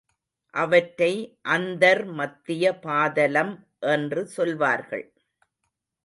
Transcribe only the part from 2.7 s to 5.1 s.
பாதலம் என்று சொல்வார்கள்.